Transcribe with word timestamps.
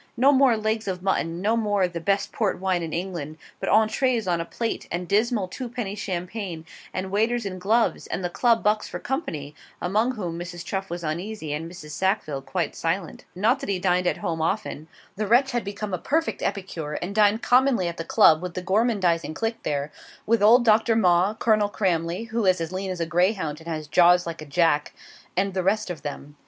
No 0.17 0.31
more 0.31 0.57
legs 0.57 0.87
of 0.87 1.03
mutton, 1.03 1.41
no 1.43 1.55
more 1.55 1.83
of 1.83 1.93
'the 1.93 1.99
best 1.99 2.31
port 2.31 2.59
wine 2.59 2.81
in 2.81 2.91
England;' 2.91 3.37
but 3.59 3.69
ENTREES 3.69 4.27
on 4.27 4.43
plate, 4.47 4.87
and 4.91 5.07
dismal 5.07 5.47
twopenny 5.47 5.95
champagne, 5.95 6.65
and 6.91 7.11
waiters 7.11 7.45
in 7.45 7.59
gloves, 7.59 8.07
and 8.07 8.23
the 8.23 8.27
Club 8.31 8.63
bucks 8.63 8.87
for 8.87 8.97
company 8.97 9.53
among 9.79 10.13
whom 10.15 10.39
Mrs. 10.39 10.65
Chuff 10.65 10.89
was 10.89 11.03
uneasy 11.03 11.53
and 11.53 11.69
Mrs. 11.69 11.91
Sackville 11.91 12.41
quite 12.41 12.75
silent. 12.75 13.25
Not 13.35 13.59
that 13.59 13.69
he 13.69 13.77
dined 13.77 14.07
at 14.07 14.17
home 14.25 14.41
often. 14.41 14.87
The 15.17 15.27
wretch 15.27 15.51
had 15.51 15.63
become 15.63 15.93
a 15.93 15.99
perfect 15.99 16.41
epicure, 16.41 16.93
and 16.93 17.13
dined 17.13 17.43
commonly 17.43 17.87
at 17.87 17.97
the 17.97 18.03
Club 18.03 18.41
with 18.41 18.55
the 18.55 18.63
gormandising 18.63 19.35
clique 19.35 19.61
there; 19.61 19.91
with 20.25 20.41
old 20.41 20.65
Doctor 20.65 20.95
Maw, 20.95 21.35
Colonel 21.35 21.69
Cramley 21.69 22.29
(who 22.29 22.47
is 22.47 22.59
as 22.59 22.71
lean 22.71 22.89
as 22.89 23.01
a 23.01 23.05
greyhound 23.05 23.59
and 23.59 23.67
has 23.67 23.85
jaws 23.85 24.25
like 24.25 24.41
a 24.41 24.45
jack), 24.47 24.93
and 25.37 25.53
the 25.53 25.61
rest 25.61 25.91
of 25.91 26.01
them. 26.01 26.37